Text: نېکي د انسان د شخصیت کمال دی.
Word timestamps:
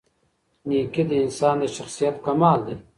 نېکي 0.67 1.03
د 1.09 1.11
انسان 1.23 1.55
د 1.61 1.63
شخصیت 1.75 2.15
کمال 2.25 2.59
دی. 2.67 2.75